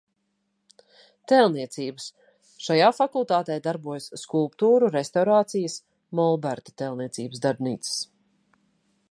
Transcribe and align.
Tēlniecības– 1.31 2.07
šajā 2.67 2.87
fakultātē 3.01 3.59
darbojas 3.69 4.09
skulptūru 4.23 4.91
restaurācijas, 4.97 5.77
molberta 6.23 6.77
tēlniecības 6.85 7.47
darbnīcas. 7.47 8.03